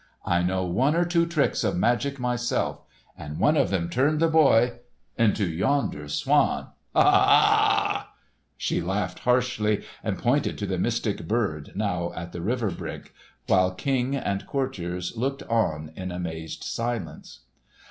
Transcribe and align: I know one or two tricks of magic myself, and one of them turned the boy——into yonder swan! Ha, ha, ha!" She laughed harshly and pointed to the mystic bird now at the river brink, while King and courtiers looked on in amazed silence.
I 0.25 0.41
know 0.41 0.65
one 0.65 0.95
or 0.95 1.05
two 1.05 1.27
tricks 1.27 1.63
of 1.63 1.77
magic 1.77 2.19
myself, 2.19 2.79
and 3.15 3.37
one 3.37 3.55
of 3.55 3.69
them 3.69 3.87
turned 3.87 4.19
the 4.19 4.29
boy——into 4.29 5.45
yonder 5.47 6.07
swan! 6.09 6.69
Ha, 6.95 7.03
ha, 7.03 7.25
ha!" 7.27 8.13
She 8.57 8.81
laughed 8.81 9.19
harshly 9.19 9.83
and 10.03 10.17
pointed 10.17 10.57
to 10.57 10.65
the 10.65 10.79
mystic 10.79 11.27
bird 11.27 11.73
now 11.75 12.11
at 12.15 12.31
the 12.31 12.41
river 12.41 12.71
brink, 12.71 13.13
while 13.45 13.75
King 13.75 14.15
and 14.15 14.47
courtiers 14.47 15.15
looked 15.15 15.43
on 15.43 15.91
in 15.95 16.11
amazed 16.11 16.63
silence. 16.63 17.41